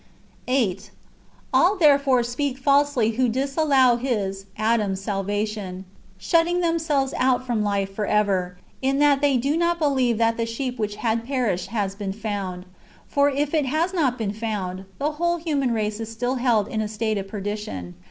8. 0.47 0.89
All 1.53 1.77
therefore 1.77 2.23
speak 2.23 2.57
falsely 2.57 3.11
who 3.11 3.29
disallow 3.29 3.97
his 3.97 4.47
(Adam's) 4.57 4.99
salvation, 4.99 5.85
shutting 6.17 6.59
themselves 6.59 7.13
out 7.17 7.45
from 7.45 7.63
life 7.63 7.93
for 7.93 8.07
ever, 8.07 8.57
in 8.81 8.97
that 8.97 9.21
they 9.21 9.37
do 9.37 9.55
not 9.55 9.77
believe 9.77 10.17
that 10.17 10.37
the 10.37 10.47
sheep 10.47 10.79
which 10.79 10.95
had 10.95 11.23
perished 11.23 11.67
has 11.67 11.93
been 11.93 12.13
found.^ 12.13 12.63
For 13.05 13.29
if 13.29 13.53
it 13.53 13.67
has 13.67 13.93
not 13.93 14.17
been 14.17 14.33
found, 14.33 14.85
the 14.97 15.11
whole 15.11 15.37
human 15.37 15.71
race 15.71 15.99
is 15.99 16.11
still 16.11 16.37
held 16.37 16.67
in 16.67 16.81
a 16.81 16.87
state 16.87 17.19
of 17.19 17.27
perdition. 17.27 17.93